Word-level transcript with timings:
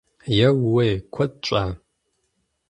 Еууей! 0.47 0.95
Куэд 1.13 1.31
щӏа? 1.45 1.63